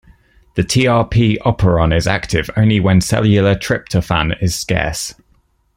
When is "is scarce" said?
4.41-5.13